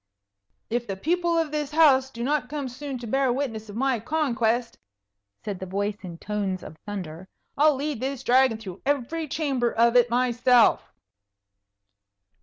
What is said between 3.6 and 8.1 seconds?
of my conquest," said the voice in tones of thunder, "I'll lead